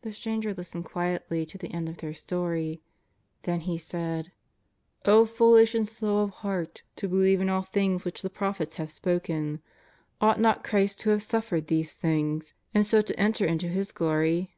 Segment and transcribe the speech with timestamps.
[0.00, 2.80] The Stranger listened quietly to the end of their story.
[3.44, 4.32] Thgn He said:
[4.68, 8.76] *' O foolish and slow of heart to believe in all things which the prophets
[8.76, 9.60] have spoken.
[10.22, 14.56] Ought not Christ to have suffered these things, and so to enter into His glory